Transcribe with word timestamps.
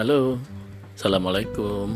Halo, 0.00 0.40
Assalamualaikum. 0.96 1.92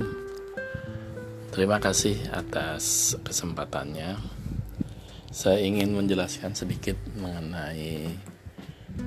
Terima 1.48 1.80
kasih 1.80 2.20
atas 2.36 3.16
kesempatannya. 3.24 4.20
Saya 5.32 5.64
ingin 5.64 5.96
menjelaskan 5.96 6.52
sedikit 6.52 7.00
mengenai 7.16 8.12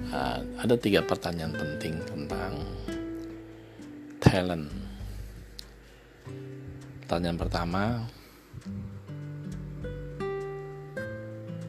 uh, 0.09 0.41
Ada 0.57 0.81
tiga 0.81 1.05
pertanyaan 1.05 1.53
penting 1.53 2.01
tentang 2.09 2.57
talent. 4.17 4.65
Pertanyaan 7.05 7.37
pertama 7.37 8.01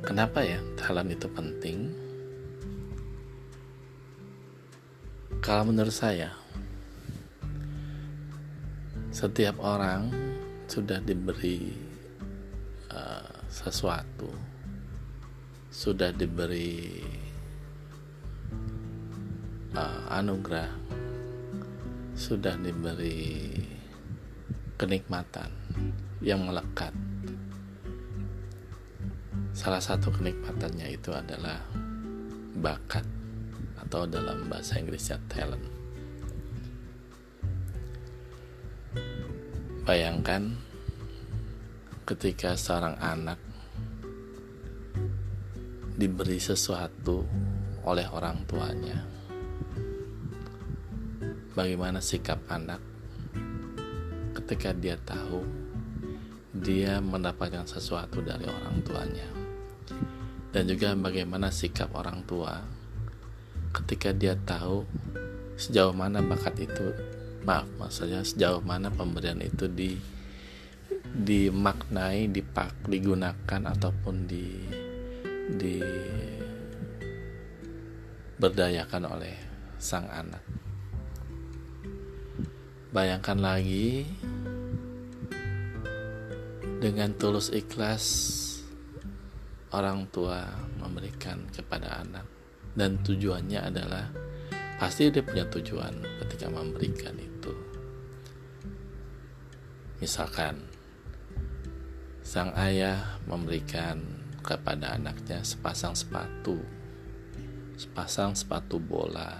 Kenapa 0.01 0.49
ya 0.49 0.65
talent 0.81 1.13
itu 1.13 1.29
penting? 1.29 1.93
Kalau 5.45 5.69
menurut 5.69 5.93
saya, 5.93 6.33
setiap 9.19 9.59
orang 9.59 10.15
sudah 10.71 11.03
diberi 11.03 11.75
uh, 12.95 13.35
sesuatu, 13.51 14.31
sudah 15.75 16.15
diberi 16.15 17.03
uh, 19.75 20.15
anugerah, 20.15 20.71
sudah 22.15 22.55
diberi 22.63 23.59
kenikmatan 24.79 25.51
yang 26.23 26.47
melekat. 26.47 26.95
Salah 29.51 29.83
satu 29.83 30.15
kenikmatannya 30.15 30.95
itu 30.95 31.11
adalah 31.11 31.59
bakat 32.55 33.03
atau 33.83 34.07
dalam 34.07 34.47
bahasa 34.47 34.79
Inggrisnya 34.79 35.19
talent. 35.27 35.78
Bayangkan 39.89 40.53
ketika 42.05 42.53
seorang 42.61 43.01
anak 43.01 43.41
diberi 45.97 46.37
sesuatu 46.37 47.25
oleh 47.89 48.05
orang 48.13 48.45
tuanya. 48.45 49.01
Bagaimana 51.57 52.05
sikap 52.05 52.37
anak 52.53 52.85
ketika 54.37 54.77
dia 54.77 55.01
tahu 55.01 55.49
dia 56.53 57.01
mendapatkan 57.01 57.65
sesuatu 57.65 58.21
dari 58.21 58.45
orang 58.45 58.85
tuanya. 58.85 59.25
Dan 60.53 60.69
juga 60.69 60.93
bagaimana 61.01 61.49
sikap 61.49 61.97
orang 61.97 62.29
tua 62.29 62.61
ketika 63.73 64.13
dia 64.13 64.37
tahu 64.37 64.85
sejauh 65.57 65.97
mana 65.97 66.21
bakat 66.21 66.69
itu 66.69 66.93
maaf 67.49 67.65
maksudnya 67.81 68.21
sejauh 68.21 68.61
mana 68.61 68.93
pemberian 68.93 69.41
itu 69.41 69.65
di 69.73 69.97
dimaknai 71.09 72.29
dipak 72.29 72.85
digunakan 72.85 73.63
ataupun 73.73 74.29
di 74.29 74.47
di 75.57 75.81
berdayakan 78.39 79.05
oleh 79.09 79.35
sang 79.81 80.07
anak. 80.13 80.45
Bayangkan 82.93 83.39
lagi 83.41 84.07
dengan 86.79 87.13
tulus 87.19 87.51
ikhlas 87.51 88.05
orang 89.75 90.09
tua 90.09 90.47
memberikan 90.79 91.49
kepada 91.51 92.05
anak. 92.05 92.25
Dan 92.79 93.03
tujuannya 93.03 93.59
adalah 93.59 94.07
pasti 94.79 95.11
dia 95.11 95.27
punya 95.27 95.43
tujuan 95.51 95.99
ketika 96.23 96.47
memberikan 96.47 97.19
misalkan 99.99 100.63
sang 102.23 102.53
ayah 102.55 103.19
memberikan 103.27 104.03
kepada 104.43 104.95
anaknya 104.95 105.43
sepasang 105.43 105.93
sepatu 105.93 106.79
sepasang 107.79 108.35
sepatu 108.35 108.83
bola. 108.83 109.39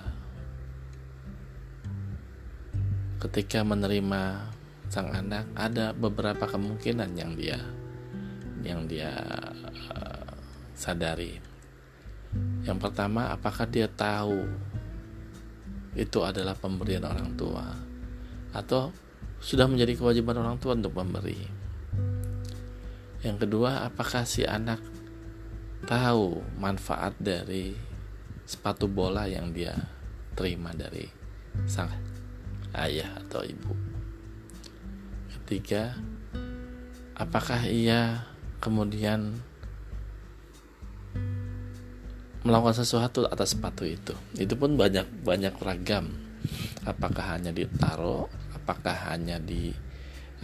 Ketika 3.19 3.67
menerima 3.67 4.55
sang 4.87 5.11
anak 5.11 5.51
ada 5.59 5.91
beberapa 5.91 6.47
kemungkinan 6.47 7.19
yang 7.19 7.35
dia 7.35 7.59
yang 8.63 8.87
dia 8.87 9.11
uh, 9.91 10.31
sadari. 10.79 11.43
Yang 12.63 12.79
pertama 12.79 13.35
apakah 13.35 13.67
dia 13.67 13.91
tahu 13.91 14.47
itu 15.99 16.23
adalah 16.23 16.55
pemberian 16.55 17.11
orang 17.11 17.35
tua? 17.35 17.75
Atau 18.55 18.95
sudah 19.39 19.71
menjadi 19.71 19.95
kewajiban 19.95 20.39
orang 20.43 20.59
tua 20.59 20.75
untuk 20.75 20.95
memberi. 20.95 21.39
Yang 23.23 23.47
kedua, 23.47 23.87
apakah 23.87 24.23
si 24.23 24.47
anak 24.47 24.79
tahu 25.87 26.43
manfaat 26.59 27.15
dari 27.19 27.75
sepatu 28.47 28.87
bola 28.87 29.27
yang 29.27 29.51
dia 29.51 29.75
terima 30.39 30.71
dari 30.75 31.07
sang 31.67 31.91
ayah 32.79 33.11
atau 33.27 33.43
ibu? 33.43 33.75
Ketiga, 35.35 35.99
apakah 37.19 37.67
ia 37.67 38.23
kemudian 38.63 39.39
melakukan 42.47 42.81
sesuatu 42.81 43.27
atas 43.27 43.59
sepatu 43.59 43.83
itu 43.83 44.15
itu 44.39 44.55
pun 44.55 44.79
banyak 44.79 45.05
banyak 45.27 45.53
ragam 45.59 46.15
apakah 46.87 47.37
hanya 47.37 47.51
ditaruh 47.51 48.31
apakah 48.69 49.17
hanya 49.17 49.41
di 49.41 49.73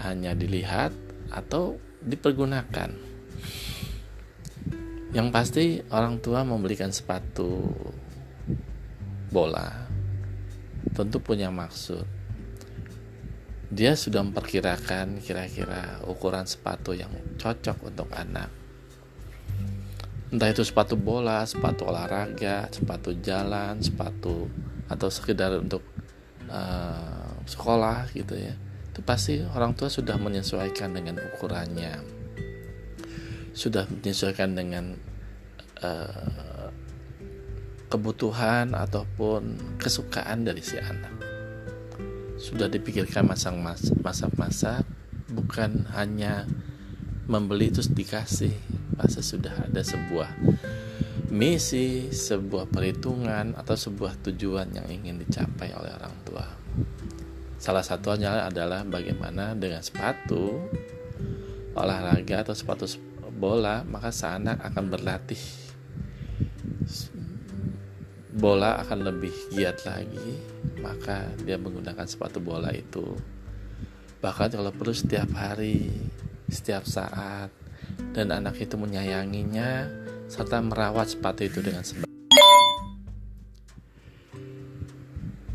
hanya 0.00 0.32
dilihat 0.32 0.96
atau 1.28 1.76
dipergunakan? 2.00 2.88
Yang 5.12 5.28
pasti 5.28 5.64
orang 5.92 6.24
tua 6.24 6.40
membelikan 6.40 6.88
sepatu 6.88 7.68
bola 9.28 9.84
tentu 10.96 11.20
punya 11.20 11.52
maksud. 11.52 12.08
Dia 13.68 13.92
sudah 13.92 14.24
memperkirakan 14.24 15.20
kira-kira 15.20 16.00
ukuran 16.08 16.48
sepatu 16.48 16.96
yang 16.96 17.12
cocok 17.36 17.92
untuk 17.92 18.08
anak. 18.16 18.48
Entah 20.32 20.48
itu 20.48 20.64
sepatu 20.64 20.96
bola, 20.96 21.44
sepatu 21.44 21.86
olahraga, 21.92 22.72
sepatu 22.72 23.12
jalan, 23.20 23.84
sepatu 23.84 24.48
atau 24.88 25.08
sekedar 25.12 25.58
untuk 25.58 25.82
uh, 26.50 27.13
sekolah 27.44 28.10
gitu 28.12 28.36
ya. 28.36 28.54
Itu 28.90 29.00
pasti 29.02 29.42
orang 29.42 29.74
tua 29.74 29.90
sudah 29.90 30.16
menyesuaikan 30.20 30.94
dengan 30.94 31.20
ukurannya. 31.20 32.00
Sudah 33.54 33.86
menyesuaikan 33.86 34.54
dengan 34.58 34.98
uh, 35.82 36.68
kebutuhan 37.90 38.74
ataupun 38.74 39.76
kesukaan 39.78 40.42
dari 40.42 40.62
si 40.64 40.74
anak. 40.78 41.14
Sudah 42.38 42.66
dipikirkan 42.66 43.24
masa-masa 43.24 44.82
bukan 45.30 45.86
hanya 45.94 46.46
membeli 47.24 47.72
terus 47.72 47.88
dikasih 47.88 48.52
pasti 48.94 49.22
sudah 49.24 49.66
ada 49.66 49.80
sebuah 49.80 50.28
misi, 51.34 52.14
sebuah 52.14 52.70
perhitungan 52.70 53.58
atau 53.58 53.74
sebuah 53.74 54.22
tujuan 54.22 54.70
yang 54.70 54.86
ingin 54.86 55.18
dicapai 55.18 55.74
oleh 55.74 55.90
orang 55.98 56.14
tua. 56.22 56.46
Salah 57.58 57.84
satunya 57.86 58.44
adalah 58.44 58.84
bagaimana 58.84 59.56
dengan 59.56 59.80
sepatu 59.80 60.58
olahraga 61.74 62.46
atau 62.46 62.54
sepatu 62.54 62.86
bola, 63.34 63.82
maka 63.84 64.14
anak 64.30 64.62
akan 64.62 64.84
berlatih. 64.88 65.42
Bola 68.34 68.82
akan 68.82 68.98
lebih 69.06 69.34
giat 69.54 69.86
lagi, 69.86 70.38
maka 70.82 71.30
dia 71.42 71.58
menggunakan 71.58 72.06
sepatu 72.06 72.42
bola 72.42 72.70
itu. 72.74 73.14
Bahkan 74.22 74.56
kalau 74.56 74.72
perlu 74.74 74.94
setiap 74.94 75.30
hari, 75.36 75.90
setiap 76.50 76.86
saat, 76.86 77.50
dan 78.14 78.30
anak 78.34 78.58
itu 78.58 78.74
menyayanginya 78.74 79.86
serta 80.30 80.62
merawat 80.62 81.14
sepatu 81.14 81.46
itu 81.46 81.60
dengan 81.60 81.84
sebaik. 81.84 82.13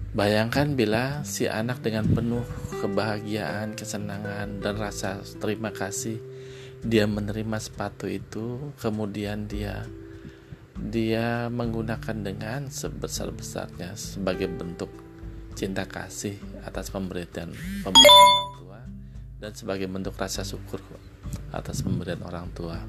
Bayangkan 0.09 0.73
bila 0.73 1.21
si 1.21 1.45
anak 1.45 1.85
dengan 1.85 2.09
penuh 2.09 2.41
kebahagiaan, 2.81 3.77
kesenangan, 3.77 4.57
dan 4.57 4.73
rasa 4.73 5.21
terima 5.37 5.69
kasih 5.69 6.17
dia 6.81 7.05
menerima 7.05 7.61
sepatu 7.61 8.09
itu, 8.09 8.73
kemudian 8.81 9.45
dia 9.45 9.85
dia 10.79 11.51
menggunakan 11.51 12.23
dengan 12.23 12.71
sebesar-besarnya 12.71 13.93
sebagai 13.99 14.47
bentuk 14.47 14.89
cinta 15.53 15.83
kasih 15.83 16.39
atas 16.63 16.87
pemberian 16.87 17.51
pemberian 17.83 18.15
orang 18.15 18.55
tua 18.55 18.79
dan 19.43 19.51
sebagai 19.51 19.91
bentuk 19.91 20.15
rasa 20.15 20.47
syukur 20.47 20.79
atas 21.51 21.83
pemberian 21.83 22.23
orang 22.23 22.47
tua. 22.55 22.79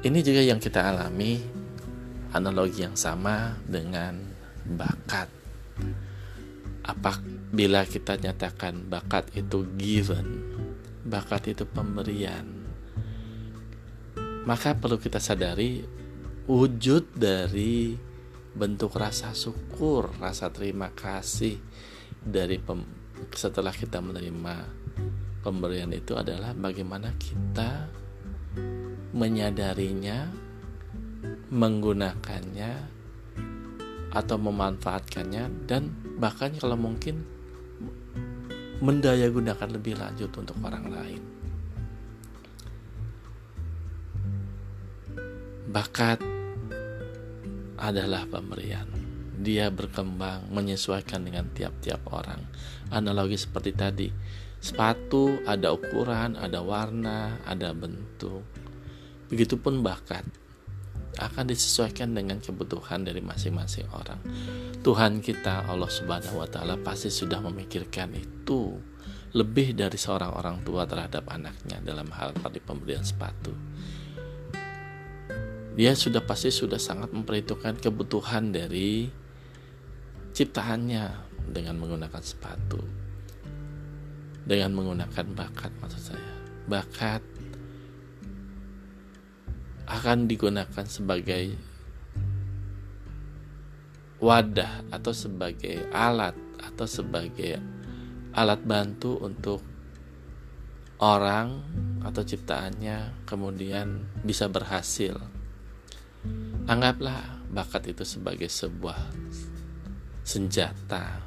Ini 0.00 0.20
juga 0.20 0.44
yang 0.44 0.60
kita 0.60 0.84
alami, 0.84 1.40
analogi 2.36 2.84
yang 2.84 2.96
sama 2.96 3.56
dengan 3.64 4.20
bakat. 4.64 5.39
Apabila 6.84 7.84
kita 7.84 8.16
nyatakan 8.16 8.88
bakat 8.88 9.28
itu 9.36 9.68
given 9.76 10.44
bakat 11.04 11.52
itu 11.52 11.64
pemberian 11.68 12.46
maka 14.48 14.72
perlu 14.74 14.96
kita 14.96 15.20
sadari 15.20 15.84
wujud 16.48 17.14
dari 17.14 17.94
bentuk 18.56 18.96
rasa 18.96 19.36
syukur 19.36 20.10
rasa 20.18 20.50
terima 20.50 20.90
kasih 20.90 21.60
dari 22.20 22.60
pem, 22.60 22.84
setelah 23.32 23.72
kita 23.72 24.00
menerima 24.00 24.54
pemberian 25.40 25.92
itu 25.92 26.16
adalah 26.16 26.52
bagaimana 26.52 27.16
kita 27.16 27.88
menyadarinya 29.16 30.28
menggunakannya 31.50 32.99
atau 34.10 34.36
memanfaatkannya 34.38 35.70
dan 35.70 35.94
bahkan 36.18 36.50
kalau 36.58 36.74
mungkin 36.74 37.22
mendaya 38.80 39.28
gunakan 39.28 39.68
lebih 39.70 40.00
lanjut 40.00 40.32
untuk 40.34 40.56
orang 40.64 40.86
lain. 40.88 41.22
Bakat 45.70 46.18
adalah 47.78 48.26
pemberian. 48.26 48.88
Dia 49.40 49.70
berkembang 49.72 50.50
menyesuaikan 50.52 51.24
dengan 51.24 51.48
tiap-tiap 51.54 52.04
orang. 52.12 52.42
Analogi 52.92 53.38
seperti 53.40 53.72
tadi, 53.72 54.08
sepatu 54.60 55.40
ada 55.48 55.72
ukuran, 55.72 56.36
ada 56.36 56.60
warna, 56.60 57.40
ada 57.48 57.72
bentuk. 57.72 58.44
Begitupun 59.30 59.80
bakat 59.80 60.26
akan 61.18 61.44
disesuaikan 61.50 62.14
dengan 62.14 62.38
kebutuhan 62.38 63.02
dari 63.02 63.18
masing-masing 63.18 63.90
orang. 63.90 64.20
Tuhan 64.84 65.18
kita 65.18 65.66
Allah 65.66 65.90
Subhanahu 65.90 66.38
wa 66.38 66.48
taala 66.48 66.78
pasti 66.78 67.10
sudah 67.10 67.42
memikirkan 67.42 68.14
itu 68.14 68.78
lebih 69.34 69.78
dari 69.78 69.94
seorang 69.94 70.34
orang 70.34 70.62
tua 70.66 70.86
terhadap 70.86 71.26
anaknya 71.30 71.78
dalam 71.82 72.10
hal 72.14 72.34
pada 72.38 72.58
pemberian 72.62 73.02
sepatu. 73.02 73.54
Dia 75.78 75.94
sudah 75.94 76.22
pasti 76.26 76.50
sudah 76.50 76.78
sangat 76.82 77.14
memperhitungkan 77.14 77.78
kebutuhan 77.78 78.50
dari 78.50 79.06
ciptaannya 80.34 81.04
dengan 81.46 81.78
menggunakan 81.78 82.22
sepatu. 82.22 82.82
Dengan 84.42 84.74
menggunakan 84.74 85.26
bakat 85.30 85.70
maksud 85.78 86.02
saya. 86.14 86.32
Bakat 86.66 87.22
akan 89.90 90.30
digunakan 90.30 90.86
sebagai 90.86 91.58
wadah 94.22 94.86
atau 94.94 95.10
sebagai 95.10 95.90
alat 95.90 96.36
atau 96.62 96.86
sebagai 96.86 97.58
alat 98.36 98.60
bantu 98.62 99.18
untuk 99.18 99.58
orang 101.02 101.58
atau 102.04 102.22
ciptaannya 102.22 103.26
kemudian 103.26 104.06
bisa 104.22 104.46
berhasil. 104.46 105.16
Anggaplah 106.68 107.40
bakat 107.50 107.90
itu 107.90 108.04
sebagai 108.06 108.46
sebuah 108.46 109.10
senjata. 110.22 111.18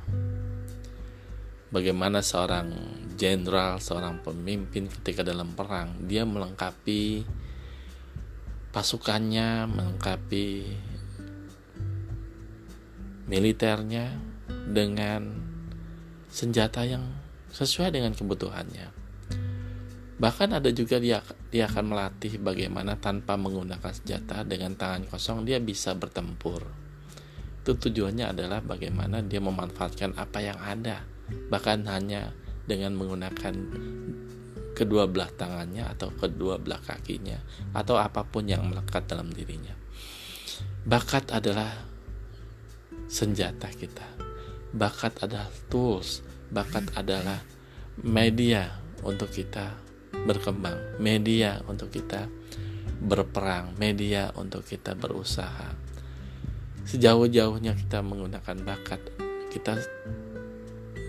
Bagaimana 1.74 2.22
seorang 2.22 2.70
jenderal, 3.18 3.82
seorang 3.82 4.22
pemimpin 4.22 4.86
ketika 4.86 5.26
dalam 5.26 5.58
perang, 5.58 6.06
dia 6.06 6.22
melengkapi 6.22 7.26
pasukannya 8.74 9.70
melengkapi 9.70 10.66
militernya 13.30 14.18
dengan 14.50 15.38
senjata 16.34 16.82
yang 16.82 17.06
sesuai 17.54 17.94
dengan 17.94 18.18
kebutuhannya. 18.18 18.90
Bahkan 20.18 20.50
ada 20.58 20.74
juga 20.74 20.98
dia 20.98 21.22
dia 21.54 21.70
akan 21.70 21.94
melatih 21.94 22.42
bagaimana 22.42 22.98
tanpa 22.98 23.38
menggunakan 23.38 23.94
senjata 23.94 24.42
dengan 24.42 24.74
tangan 24.74 25.06
kosong 25.06 25.46
dia 25.46 25.62
bisa 25.62 25.94
bertempur. 25.94 26.66
Itu 27.62 27.78
tujuannya 27.78 28.34
adalah 28.34 28.66
bagaimana 28.66 29.22
dia 29.22 29.38
memanfaatkan 29.38 30.18
apa 30.18 30.40
yang 30.42 30.58
ada, 30.58 31.06
bahkan 31.54 31.86
hanya 31.86 32.34
dengan 32.66 32.98
menggunakan 32.98 33.54
kedua 34.84 35.08
belah 35.08 35.32
tangannya 35.32 35.88
atau 35.88 36.12
kedua 36.12 36.60
belah 36.60 36.84
kakinya 36.84 37.40
atau 37.72 37.96
apa 37.96 38.28
pun 38.28 38.44
yang 38.46 38.68
melekat 38.68 39.08
dalam 39.08 39.32
dirinya. 39.32 39.74
Bakat 40.84 41.32
adalah 41.32 41.72
senjata 43.08 43.72
kita. 43.72 44.04
Bakat 44.76 45.24
adalah 45.24 45.48
tools, 45.72 46.20
bakat 46.52 46.92
adalah 47.00 47.40
media 48.04 48.84
untuk 49.08 49.32
kita 49.32 49.80
berkembang, 50.28 51.00
media 51.00 51.64
untuk 51.66 51.88
kita 51.94 52.28
berperang, 53.04 53.76
media 53.80 54.32
untuk 54.36 54.68
kita 54.68 54.96
berusaha. 54.96 55.76
Sejauh-jauhnya 56.84 57.80
kita 57.80 58.04
menggunakan 58.04 58.58
bakat, 58.64 59.00
kita 59.56 59.80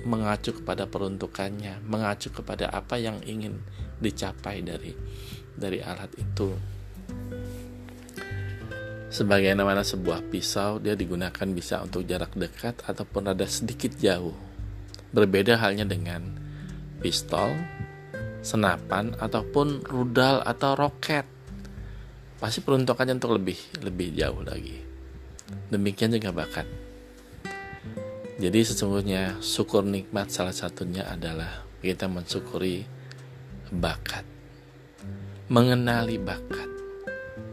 mengacu 0.04 0.52
kepada 0.52 0.84
peruntukannya, 0.84 1.80
mengacu 1.84 2.30
kepada 2.30 2.68
apa 2.70 3.00
yang 3.00 3.20
ingin 3.24 3.60
dicapai 3.98 4.60
dari 4.60 4.92
dari 5.56 5.80
alat 5.80 6.12
itu. 6.20 6.52
Sebagai 9.08 9.54
mana 9.54 9.86
sebuah 9.86 10.26
pisau, 10.26 10.82
dia 10.82 10.98
digunakan 10.98 11.46
bisa 11.54 11.80
untuk 11.86 12.02
jarak 12.02 12.34
dekat 12.34 12.82
ataupun 12.82 13.30
ada 13.30 13.46
sedikit 13.46 13.94
jauh. 13.94 14.34
Berbeda 15.14 15.54
halnya 15.54 15.86
dengan 15.86 16.34
pistol, 16.98 17.54
senapan 18.42 19.14
ataupun 19.22 19.86
rudal 19.86 20.42
atau 20.42 20.74
roket. 20.74 21.22
Pasti 22.42 22.58
peruntukannya 22.60 23.14
untuk 23.22 23.38
lebih 23.38 23.56
lebih 23.86 24.18
jauh 24.18 24.42
lagi. 24.42 24.82
Demikian 25.70 26.10
juga 26.10 26.34
bakat 26.34 26.83
jadi 28.34 28.66
sesungguhnya 28.66 29.38
syukur 29.38 29.86
nikmat 29.86 30.26
salah 30.26 30.50
satunya 30.50 31.06
adalah 31.06 31.62
kita 31.78 32.10
mensyukuri 32.10 32.82
bakat. 33.70 34.26
Mengenali 35.46 36.18
bakat. 36.18 36.66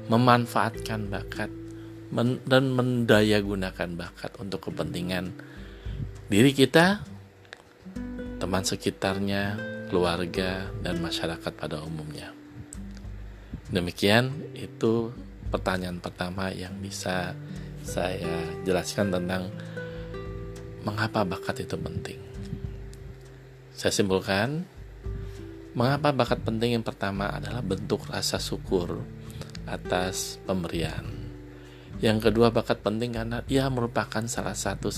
Memanfaatkan 0.10 1.06
bakat 1.08 1.51
dan 2.44 2.63
mendaya 2.75 3.39
gunakan 3.39 3.89
bakat 3.96 4.36
untuk 4.41 4.67
kepentingan 4.67 5.32
diri 6.27 6.51
kita, 6.51 7.00
teman 8.41 8.65
sekitarnya, 8.65 9.56
keluarga, 9.88 10.67
dan 10.84 11.00
masyarakat 11.00 11.53
pada 11.56 11.79
umumnya. 11.86 12.34
Demikian 13.72 14.36
itu 14.58 15.15
pertanyaan 15.48 16.03
pertama 16.03 16.51
yang 16.51 16.75
bisa 16.84 17.38
saya 17.86 18.36
jelaskan 18.67 19.15
tentang 19.15 19.48
mengapa 20.82 21.22
bakat 21.26 21.66
itu 21.66 21.78
penting. 21.78 22.20
Saya 23.74 23.94
simpulkan, 23.94 24.66
mengapa 25.74 26.14
bakat 26.14 26.44
penting 26.46 26.78
yang 26.78 26.86
pertama 26.86 27.32
adalah 27.32 27.66
bentuk 27.66 28.06
rasa 28.10 28.38
syukur 28.38 29.02
atas 29.66 30.42
pemberian. 30.46 31.06
Yang 32.02 32.30
kedua, 32.30 32.50
bakat 32.50 32.82
penting 32.82 33.14
karena 33.14 33.46
ia 33.46 33.70
merupakan 33.70 34.26
salah 34.26 34.58
satu 34.58 34.90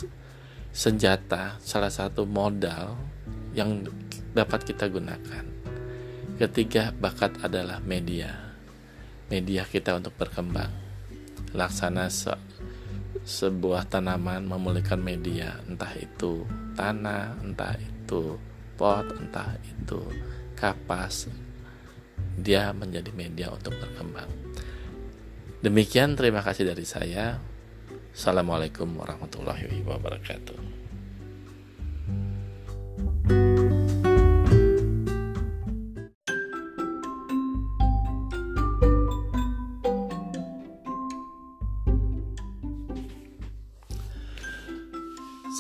senjata, 0.71 1.59
salah 1.59 1.91
satu 1.91 2.23
modal 2.23 2.95
yang 3.53 3.85
dapat 4.33 4.65
kita 4.65 4.87
gunakan. 4.89 5.45
Ketiga, 6.39 6.95
bakat 6.95 7.37
adalah 7.45 7.77
media. 7.83 8.55
Media 9.29 9.67
kita 9.67 9.99
untuk 9.99 10.17
berkembang. 10.17 10.71
Laksana 11.53 12.09
sebuah 13.21 13.85
tanaman 13.93 14.49
memulihkan 14.49 14.97
media, 14.97 15.61
entah 15.69 15.93
itu 15.93 16.49
tanah, 16.73 17.37
entah 17.45 17.77
itu 17.77 18.41
pot, 18.73 19.05
entah 19.13 19.53
itu 19.61 20.01
kapas, 20.57 21.29
dia 22.33 22.73
menjadi 22.73 23.13
media 23.13 23.53
untuk 23.53 23.77
berkembang. 23.77 24.29
Demikian 25.61 26.17
terima 26.17 26.41
kasih 26.41 26.73
dari 26.73 26.83
saya. 26.83 27.37
Assalamualaikum 28.09 28.89
warahmatullahi 28.97 29.85
wabarakatuh. 29.85 30.72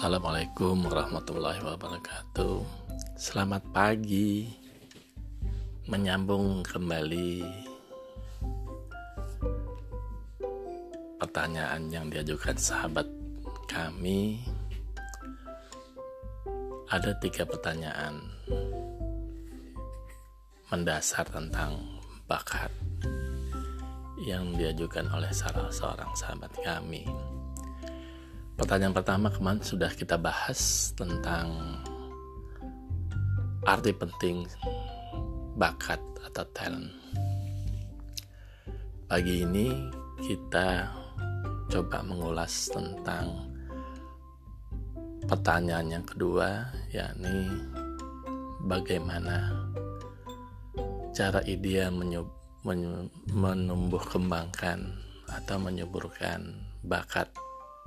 Assalamualaikum 0.03 0.83
warahmatullahi 0.83 1.63
wabarakatuh. 1.63 2.59
Selamat 3.15 3.63
pagi. 3.71 4.51
Menyambung 5.87 6.59
kembali 6.59 7.39
Pertanyaan 11.23 11.87
yang 11.87 12.11
diajukan 12.11 12.51
sahabat 12.51 13.07
kami. 13.71 14.43
Ada 16.91 17.15
tiga 17.23 17.47
pertanyaan 17.47 18.27
mendasar 20.67 21.23
tentang 21.31 21.79
bakat 22.27 22.75
yang 24.27 24.51
diajukan 24.59 25.07
oleh 25.15 25.31
salah 25.31 25.71
seorang 25.71 26.11
sahabat 26.11 26.51
kami. 26.59 27.07
Pertanyaan 28.53 28.93
pertama 28.93 29.33
kemarin 29.33 29.65
sudah 29.65 29.89
kita 29.89 30.13
bahas 30.13 30.93
tentang 30.93 31.81
arti 33.65 33.89
penting 33.95 34.45
bakat 35.57 35.97
atau 36.21 36.45
talent. 36.53 36.93
Pagi 39.09 39.41
ini 39.41 39.73
kita 40.21 40.85
coba 41.69 42.05
mengulas 42.05 42.69
tentang 42.69 43.49
pertanyaan 45.25 45.97
yang 45.99 46.05
kedua, 46.05 46.69
yakni 46.93 47.49
bagaimana 48.69 49.49
cara 51.09 51.41
ideal 51.49 51.89
menumbuh 53.33 54.03
kembangkan 54.13 54.93
atau 55.29 55.57
menyuburkan 55.57 56.53
bakat 56.85 57.33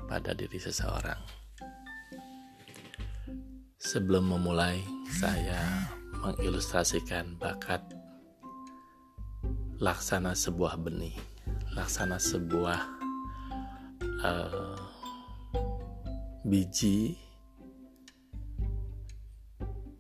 pada 0.06 0.32
diri 0.32 0.58
seseorang. 0.58 1.18
Sebelum 3.76 4.34
memulai, 4.34 4.82
saya 5.10 5.90
mengilustrasikan 6.22 7.38
bakat 7.38 7.82
laksana 9.78 10.32
sebuah 10.32 10.80
benih, 10.80 11.14
laksana 11.76 12.16
sebuah 12.18 12.80
uh, 14.24 14.74
biji 16.46 17.14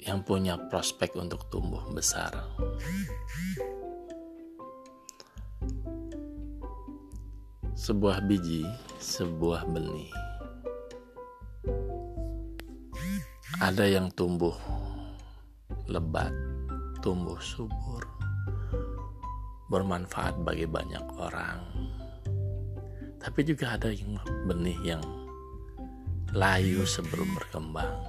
yang 0.06 0.22
punya 0.22 0.54
prospek 0.70 1.18
untuk 1.18 1.50
tumbuh 1.50 1.82
besar. 1.90 2.30
Sebuah 7.86 8.18
biji, 8.26 8.66
sebuah 8.98 9.62
benih. 9.70 10.10
Ada 13.62 13.86
yang 13.86 14.10
tumbuh 14.10 14.58
lebat, 15.86 16.34
tumbuh 16.98 17.38
subur, 17.38 18.02
bermanfaat 19.70 20.34
bagi 20.42 20.66
banyak 20.66 21.06
orang. 21.14 21.62
Tapi 23.22 23.46
juga 23.46 23.78
ada 23.78 23.94
yang 23.94 24.18
benih 24.50 24.82
yang 24.82 25.02
layu 26.34 26.82
sebelum 26.82 27.38
berkembang. 27.38 28.02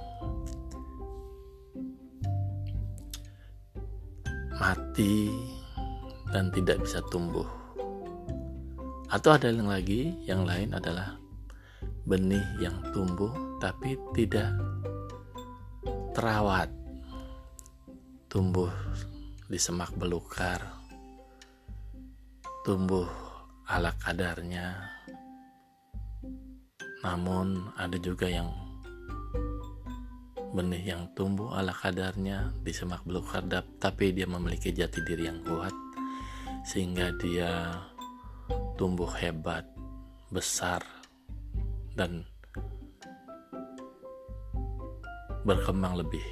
Mati 4.58 5.30
dan 6.34 6.50
tidak 6.50 6.82
bisa 6.82 6.98
tumbuh 7.14 7.57
atau 9.08 9.32
ada 9.32 9.48
yang 9.48 9.72
lagi, 9.72 10.12
yang 10.28 10.44
lain 10.44 10.76
adalah 10.76 11.16
benih 12.04 12.44
yang 12.60 12.76
tumbuh 12.92 13.32
tapi 13.56 13.96
tidak 14.12 14.52
terawat. 16.12 16.68
Tumbuh 18.28 18.68
di 19.48 19.56
semak 19.56 19.96
belukar, 19.96 20.60
tumbuh 22.68 23.08
ala 23.64 23.96
kadarnya. 23.96 24.76
Namun 27.00 27.72
ada 27.80 27.96
juga 27.96 28.28
yang 28.28 28.52
benih 30.52 30.92
yang 30.96 31.08
tumbuh 31.16 31.56
ala 31.56 31.72
kadarnya 31.72 32.52
di 32.60 32.72
semak 32.76 33.04
belukar 33.08 33.44
tapi 33.80 34.12
dia 34.12 34.28
memiliki 34.28 34.72
jati 34.72 35.00
diri 35.04 35.28
yang 35.28 35.40
kuat 35.44 35.72
sehingga 36.64 37.12
dia 37.20 37.72
tumbuh 38.78 39.10
hebat, 39.18 39.66
besar, 40.30 40.78
dan 41.98 42.22
berkembang 45.42 45.98
lebih. 45.98 46.22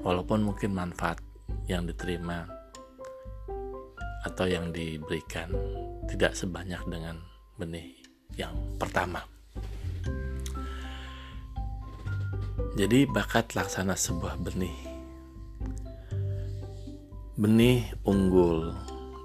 Walaupun 0.00 0.48
mungkin 0.48 0.72
manfaat 0.72 1.20
yang 1.68 1.84
diterima 1.84 2.48
atau 4.24 4.48
yang 4.48 4.72
diberikan 4.72 5.52
tidak 6.08 6.32
sebanyak 6.32 6.80
dengan 6.88 7.20
benih 7.60 7.92
yang 8.40 8.56
pertama. 8.80 9.20
Jadi 12.78 13.04
bakat 13.04 13.52
laksana 13.52 13.98
sebuah 13.98 14.40
benih. 14.40 14.78
Benih 17.36 17.84
unggul 18.06 18.72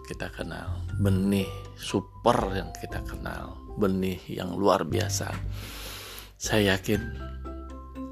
kita 0.04 0.28
kenal, 0.32 0.84
benih 1.00 1.50
super 1.80 2.36
yang 2.52 2.70
kita 2.76 3.00
kenal, 3.08 3.56
benih 3.80 4.20
yang 4.28 4.54
luar 4.54 4.84
biasa. 4.84 5.32
Saya 6.36 6.76
yakin 6.76 7.02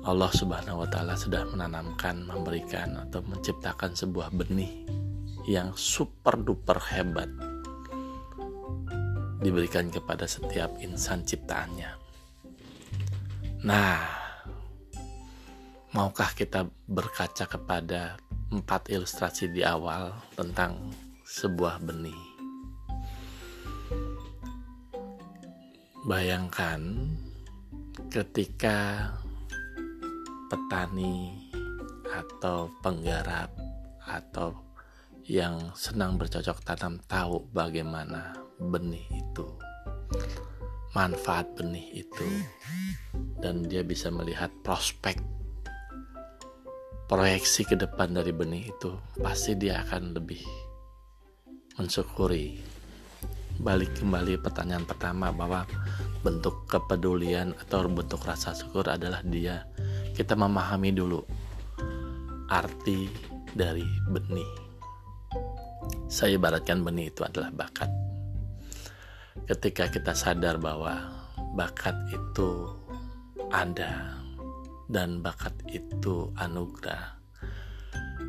Allah 0.02 0.32
Subhanahu 0.34 0.82
wa 0.82 0.90
taala 0.90 1.14
sudah 1.14 1.46
menanamkan, 1.52 2.26
memberikan 2.26 2.98
atau 3.06 3.22
menciptakan 3.22 3.94
sebuah 3.94 4.34
benih 4.34 4.88
yang 5.46 5.76
super 5.78 6.42
duper 6.42 6.80
hebat 6.96 7.30
diberikan 9.42 9.90
kepada 9.90 10.26
setiap 10.30 10.74
insan 10.82 11.26
ciptaannya. 11.26 11.92
Nah, 13.62 14.02
maukah 15.94 16.34
kita 16.34 16.66
berkaca 16.90 17.46
kepada 17.46 18.18
empat 18.50 18.90
ilustrasi 18.90 19.54
di 19.54 19.62
awal 19.62 20.14
tentang 20.34 20.78
sebuah 21.32 21.80
benih. 21.80 22.24
Bayangkan 26.04 27.08
ketika 28.12 29.08
petani 30.52 31.32
atau 32.12 32.68
penggarap 32.84 33.48
atau 34.04 34.60
yang 35.24 35.72
senang 35.72 36.20
bercocok 36.20 36.68
tanam 36.68 37.00
tahu 37.08 37.48
bagaimana 37.56 38.36
benih 38.60 39.08
itu, 39.16 39.48
manfaat 40.92 41.48
benih 41.56 42.04
itu, 42.04 42.28
dan 43.40 43.64
dia 43.64 43.88
bisa 43.88 44.12
melihat 44.12 44.52
prospek 44.68 45.16
proyeksi 47.08 47.64
ke 47.64 47.80
depan 47.80 48.12
dari 48.12 48.36
benih 48.36 48.68
itu, 48.68 49.00
pasti 49.24 49.56
dia 49.56 49.84
akan 49.88 50.12
lebih 50.12 50.71
mensyukuri. 51.80 52.60
Balik 53.62 54.02
kembali 54.02 54.42
pertanyaan 54.42 54.84
pertama 54.84 55.30
bahwa 55.30 55.64
bentuk 56.26 56.66
kepedulian 56.66 57.54
atau 57.56 57.86
bentuk 57.86 58.26
rasa 58.26 58.58
syukur 58.58 58.90
adalah 58.90 59.22
dia. 59.22 59.70
Kita 60.12 60.34
memahami 60.34 60.92
dulu 60.92 61.22
arti 62.50 63.08
dari 63.54 63.86
benih. 64.10 64.52
Saya 66.12 66.36
ibaratkan 66.36 66.84
benih 66.84 67.14
itu 67.14 67.24
adalah 67.24 67.54
bakat. 67.54 67.88
Ketika 69.48 69.88
kita 69.88 70.12
sadar 70.12 70.60
bahwa 70.60 71.08
bakat 71.56 71.96
itu 72.12 72.68
ada 73.52 74.20
dan 74.92 75.24
bakat 75.24 75.56
itu 75.72 76.32
anugerah 76.36 77.22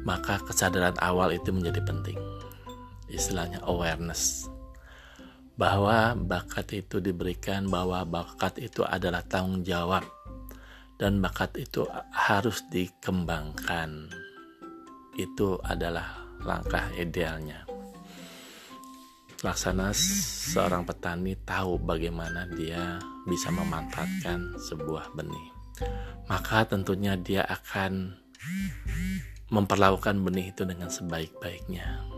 maka 0.02 0.42
kesadaran 0.42 0.94
awal 0.98 1.30
itu 1.30 1.54
menjadi 1.54 1.82
penting 1.86 2.18
istilahnya 3.12 3.60
awareness 3.68 4.48
bahwa 5.56 6.16
bakat 6.16 6.80
itu 6.80 6.98
diberikan 6.98 7.68
bahwa 7.68 8.02
bakat 8.08 8.56
itu 8.58 8.82
adalah 8.82 9.20
tanggung 9.22 9.60
jawab 9.62 10.02
dan 10.96 11.20
bakat 11.20 11.54
itu 11.60 11.84
harus 12.10 12.64
dikembangkan. 12.72 14.08
Itu 15.12 15.60
adalah 15.60 16.24
langkah 16.40 16.88
idealnya. 16.96 17.68
Laksana 19.42 19.90
seorang 19.92 20.86
petani 20.86 21.34
tahu 21.42 21.76
bagaimana 21.82 22.46
dia 22.54 23.02
bisa 23.26 23.50
memanfaatkan 23.50 24.56
sebuah 24.56 25.12
benih. 25.18 25.48
Maka 26.30 26.64
tentunya 26.64 27.18
dia 27.18 27.42
akan 27.44 28.14
memperlakukan 29.50 30.16
benih 30.22 30.54
itu 30.54 30.62
dengan 30.62 30.88
sebaik-baiknya 30.88 32.11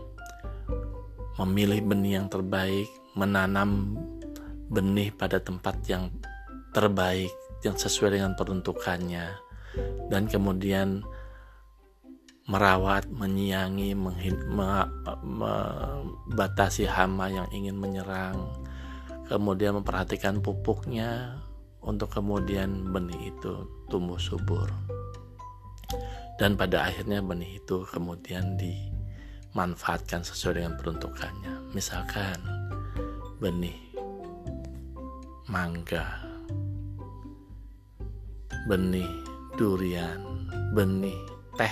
memilih 1.35 1.83
benih 1.83 2.13
yang 2.21 2.29
terbaik, 2.31 2.87
menanam 3.15 3.95
benih 4.71 5.11
pada 5.13 5.39
tempat 5.39 5.75
yang 5.87 6.09
terbaik, 6.71 7.31
yang 7.63 7.75
sesuai 7.75 8.11
dengan 8.19 8.35
peruntukannya, 8.35 9.27
dan 10.11 10.27
kemudian 10.27 11.03
merawat, 12.45 13.09
menyiangi, 13.09 13.97
membatasi 13.97 16.85
hama 16.85 17.25
yang 17.33 17.49
ingin 17.49 17.73
menyerang, 17.73 18.37
kemudian 19.25 19.81
memperhatikan 19.81 20.45
pupuknya 20.45 21.41
untuk 21.81 22.13
kemudian 22.13 22.93
benih 22.93 23.33
itu 23.33 23.65
tumbuh 23.89 24.21
subur. 24.21 24.69
Dan 26.35 26.59
pada 26.59 26.91
akhirnya 26.91 27.23
benih 27.23 27.63
itu 27.63 27.87
kemudian 27.87 28.59
dimanfaatkan 29.55 30.19
sesuai 30.19 30.59
dengan 30.59 30.75
peruntukannya. 30.75 31.71
Misalkan 31.71 32.43
benih 33.39 33.79
mangga 35.47 36.03
benih 38.67 39.07
durian 39.55 40.19
benih 40.75 41.15
teh 41.55 41.71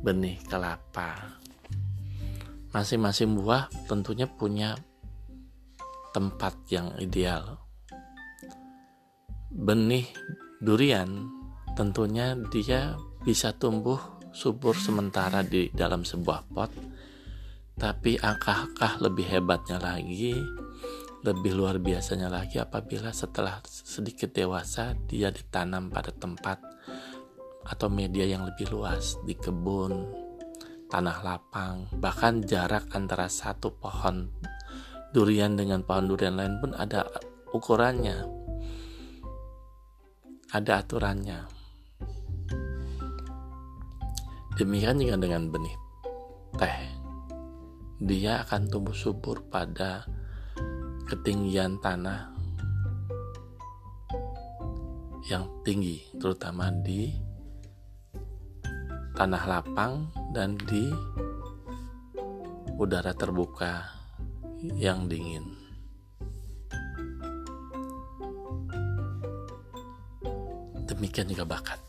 benih 0.00 0.40
kelapa. 0.48 1.36
Masing-masing 2.72 3.36
buah 3.36 3.68
tentunya 3.84 4.24
punya 4.24 4.72
tempat 6.16 6.56
yang 6.72 6.96
ideal. 6.96 7.60
Benih 9.52 10.08
durian 10.64 11.28
tentunya 11.76 12.32
dia 12.48 12.96
bisa 13.28 13.52
tumbuh 13.52 14.21
subur 14.32 14.74
sementara 14.74 15.44
di 15.44 15.68
dalam 15.72 16.02
sebuah 16.02 16.40
pot 16.52 16.72
tapi 17.76 18.16
angka-angka 18.20 19.00
lebih 19.00 19.28
hebatnya 19.28 19.78
lagi 19.80 20.36
lebih 21.22 21.54
luar 21.54 21.78
biasanya 21.78 22.26
lagi 22.26 22.58
apabila 22.58 23.14
setelah 23.14 23.62
sedikit 23.64 24.34
dewasa 24.34 24.98
dia 25.06 25.30
ditanam 25.30 25.92
pada 25.92 26.10
tempat 26.10 26.58
atau 27.62 27.86
media 27.86 28.26
yang 28.26 28.42
lebih 28.42 28.74
luas 28.74 29.20
di 29.22 29.38
kebun 29.38 30.10
tanah 30.90 31.18
lapang 31.22 31.86
bahkan 32.02 32.42
jarak 32.42 32.90
antara 32.92 33.30
satu 33.30 33.70
pohon 33.70 34.34
durian 35.14 35.54
dengan 35.54 35.86
pohon 35.86 36.10
durian 36.10 36.34
lain 36.34 36.58
pun 36.58 36.74
ada 36.74 37.06
ukurannya 37.54 38.42
ada 40.52 40.84
aturannya. 40.84 41.61
Demikian 44.58 45.00
juga 45.00 45.16
dengan 45.16 45.48
benih 45.48 45.76
teh. 46.56 46.78
Dia 48.02 48.42
akan 48.42 48.68
tumbuh 48.68 48.96
subur 48.96 49.46
pada 49.46 50.04
ketinggian 51.06 51.78
tanah 51.78 52.34
yang 55.30 55.46
tinggi, 55.62 56.02
terutama 56.18 56.68
di 56.82 57.14
tanah 59.14 59.44
lapang 59.46 60.10
dan 60.34 60.58
di 60.66 60.90
udara 62.76 63.14
terbuka 63.14 63.86
yang 64.76 65.06
dingin. 65.06 65.62
demikian 71.02 71.26
juga 71.26 71.42
bakat. 71.48 71.80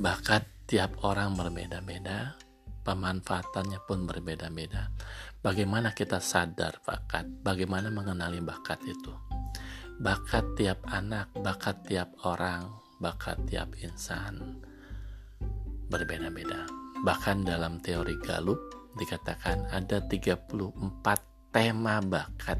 Bakat 0.00 0.42
tiap 0.72 1.04
orang 1.04 1.36
berbeda-beda, 1.36 2.32
pemanfaatannya 2.80 3.84
pun 3.84 4.08
berbeda-beda. 4.08 4.88
Bagaimana 5.44 5.92
kita 5.92 6.16
sadar 6.16 6.80
bakat, 6.80 7.28
bagaimana 7.44 7.92
mengenali 7.92 8.40
bakat 8.40 8.80
itu. 8.88 9.12
Bakat 10.00 10.56
tiap 10.56 10.80
anak, 10.88 11.28
bakat 11.44 11.84
tiap 11.84 12.16
orang, 12.24 12.72
bakat 13.04 13.36
tiap 13.44 13.68
insan 13.84 14.64
berbeda-beda. 15.92 16.64
Bahkan 17.04 17.44
dalam 17.44 17.76
teori 17.84 18.16
Galup 18.24 18.88
dikatakan 18.96 19.68
ada 19.68 20.00
34 20.08 21.52
tema 21.52 22.00
bakat 22.00 22.56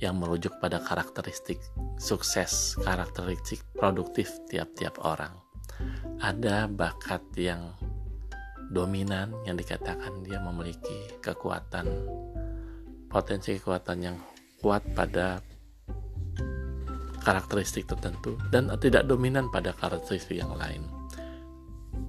yang 0.00 0.16
merujuk 0.16 0.56
pada 0.64 0.80
karakteristik 0.80 1.60
sukses, 2.00 2.72
karakteristik 2.80 3.60
produktif 3.76 4.32
tiap-tiap 4.48 4.96
orang. 5.04 5.44
Ada 6.16 6.66
bakat 6.70 7.22
yang 7.36 7.76
dominan 8.72 9.30
yang 9.46 9.54
dikatakan 9.54 10.26
dia 10.26 10.42
memiliki 10.42 11.06
kekuatan 11.22 11.86
potensi 13.06 13.54
kekuatan 13.56 13.98
yang 14.02 14.16
kuat 14.58 14.82
pada 14.92 15.38
karakteristik 17.22 17.90
tertentu 17.90 18.38
dan 18.54 18.70
tidak 18.78 19.06
dominan 19.06 19.50
pada 19.50 19.74
karakteristik 19.74 20.38
yang 20.38 20.52
lain. 20.54 20.86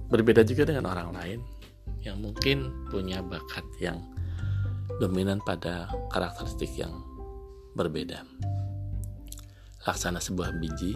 Berbeda 0.08 0.46
juga 0.46 0.68
dengan 0.68 0.90
orang 0.90 1.10
lain 1.14 1.38
yang 2.02 2.22
mungkin 2.22 2.70
punya 2.92 3.18
bakat 3.24 3.66
yang 3.82 3.98
dominan 5.02 5.42
pada 5.42 5.90
karakteristik 6.10 6.70
yang 6.78 6.92
berbeda. 7.74 8.22
Laksana 9.86 10.20
sebuah 10.20 10.54
biji, 10.58 10.92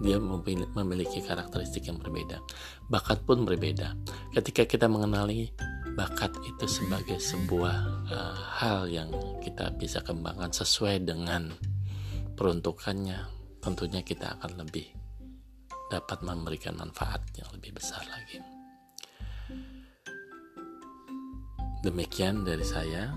dia 0.00 0.20
memiliki 0.76 1.24
karakteristik 1.24 1.88
yang 1.88 1.96
berbeda. 1.96 2.40
Bakat 2.92 3.24
pun 3.24 3.48
berbeda. 3.48 3.96
Ketika 4.36 4.68
kita 4.68 4.86
mengenali 4.86 5.48
bakat 5.96 6.36
itu 6.44 6.68
sebagai 6.68 7.16
sebuah 7.16 7.76
uh, 8.12 8.36
hal 8.60 8.92
yang 8.92 9.08
kita 9.40 9.72
bisa 9.80 10.04
kembangkan 10.04 10.52
sesuai 10.52 11.08
dengan 11.08 11.56
peruntukannya, 12.36 13.16
tentunya 13.64 14.04
kita 14.04 14.36
akan 14.36 14.60
lebih 14.60 14.92
dapat 15.88 16.20
memberikan 16.20 16.76
manfaat 16.76 17.24
yang 17.38 17.48
lebih 17.56 17.72
besar 17.72 18.04
lagi. 18.12 18.42
Demikian 21.80 22.44
dari 22.44 22.66
saya. 22.66 23.14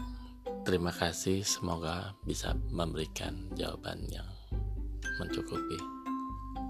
Terima 0.64 0.94
kasih, 0.94 1.42
semoga 1.42 2.14
bisa 2.22 2.54
memberikan 2.70 3.50
jawaban 3.58 4.06
yang 4.14 4.28
mencukupi. 5.18 5.99